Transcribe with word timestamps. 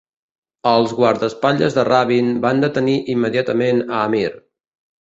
Els 0.69 0.95
guardaespatlles 0.99 1.77
de 1.77 1.85
Rabin 1.91 2.33
van 2.49 2.65
detenir 2.67 2.99
immediatament 3.17 3.87
a 3.89 4.07
Amir. 4.09 4.29